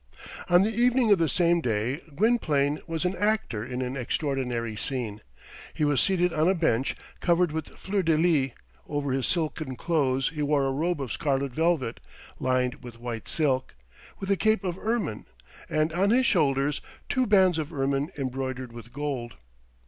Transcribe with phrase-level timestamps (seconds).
[0.49, 5.21] On the evening of the same day, Gwynplaine was an actor in an extraordinary scene.
[5.75, 8.49] He was seated on a bench covered with fleurs de lis;
[8.89, 11.99] over his silken clothes he wore a robe of scarlet velvet,
[12.39, 13.75] lined with white silk,
[14.19, 15.27] with a cape of ermine,
[15.69, 19.35] and on his shoulders two bands of ermine embroidered with gold.